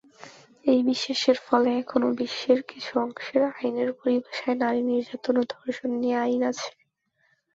[0.65, 6.41] এই বিশ্বাসের ফলে এখনও বিশ্বের কিছু অংশের আইনের পরিভাষায় নারী নির্যাতন ও ধর্ষণ নিয়ে আইন
[6.51, 6.71] আছে।